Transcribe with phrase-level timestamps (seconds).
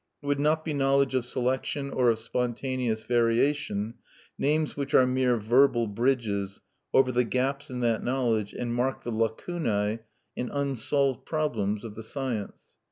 [0.23, 3.99] It would not be knowledge of selection or of spontaneous variation,
[4.41, 6.59] terms which are mere verbal bridges
[6.91, 9.99] over the gaps in that knowledge, and mark the lacunae
[10.35, 12.77] and unsolved problems of the science.